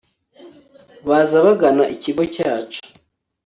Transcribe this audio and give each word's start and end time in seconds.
baza 1.07 1.37
bagana 1.45 1.83
ikigo 1.95 2.23
cyacu 2.35 2.79